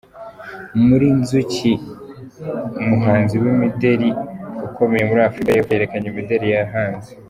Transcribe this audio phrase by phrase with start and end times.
[0.85, 1.71] Muri Inzuki
[2.87, 4.09] muhanzi w’imideli
[4.67, 7.09] ukomeye muri Afurika y’Epfo Yerekanye imideli yahanze.